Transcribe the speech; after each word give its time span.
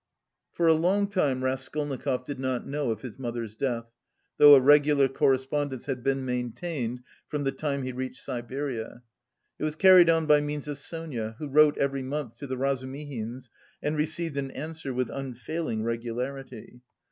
For 0.53 0.65
a 0.65 0.73
long 0.73 1.05
time 1.07 1.43
Raskolnikov 1.43 2.25
did 2.25 2.39
not 2.39 2.65
know 2.65 2.89
of 2.89 3.01
his 3.03 3.19
mother's 3.19 3.55
death, 3.55 3.85
though 4.39 4.55
a 4.55 4.59
regular 4.59 5.07
correspondence 5.07 5.85
had 5.85 6.01
been 6.03 6.25
maintained 6.25 7.01
from 7.27 7.43
the 7.43 7.51
time 7.51 7.83
he 7.83 7.91
reached 7.91 8.23
Siberia. 8.23 9.03
It 9.59 9.63
was 9.63 9.75
carried 9.75 10.09
on 10.09 10.25
by 10.25 10.41
means 10.41 10.67
of 10.67 10.79
Sonia, 10.79 11.35
who 11.37 11.47
wrote 11.47 11.77
every 11.77 12.01
month 12.01 12.39
to 12.39 12.47
the 12.47 12.57
Razumihins 12.57 13.51
and 13.83 13.95
received 13.95 14.37
an 14.37 14.49
answer 14.49 14.91
with 14.91 15.11
unfailing 15.11 15.83
regularity. 15.83 16.81